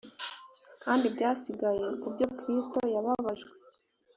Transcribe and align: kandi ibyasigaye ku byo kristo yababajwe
kandi 0.83 1.03
ibyasigaye 1.09 1.87
ku 2.01 2.07
byo 2.13 2.27
kristo 2.37 2.79
yababajwe 2.93 3.51